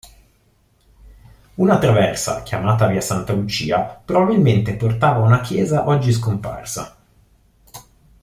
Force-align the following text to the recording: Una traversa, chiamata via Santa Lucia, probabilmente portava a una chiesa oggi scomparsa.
Una 1.57 1.77
traversa, 1.77 2.41
chiamata 2.41 2.87
via 2.87 3.01
Santa 3.01 3.33
Lucia, 3.33 3.83
probabilmente 4.03 4.75
portava 4.75 5.17
a 5.23 5.27
una 5.27 5.41
chiesa 5.41 5.87
oggi 5.89 6.11
scomparsa. 6.11 6.97